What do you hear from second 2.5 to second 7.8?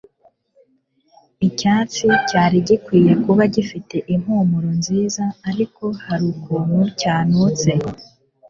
gikwiye kuba gifite impumuro nziza, ariko hari ukuntu cyanutse.